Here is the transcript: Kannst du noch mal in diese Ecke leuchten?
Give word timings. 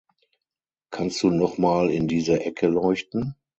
Kannst 0.89 1.21
du 1.21 1.29
noch 1.29 1.59
mal 1.59 1.91
in 1.91 2.07
diese 2.07 2.43
Ecke 2.43 2.65
leuchten? 2.67 3.35